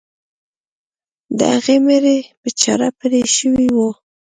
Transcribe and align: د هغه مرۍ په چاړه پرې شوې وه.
د 1.37 1.39
هغه 1.53 1.75
مرۍ 1.85 2.19
په 2.41 2.49
چاړه 2.59 2.89
پرې 2.99 3.21
شوې 3.37 3.67
وه. 3.75 3.89